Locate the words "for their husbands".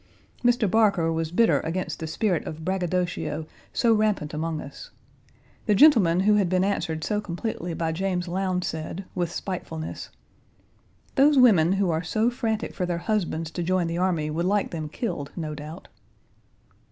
12.73-13.51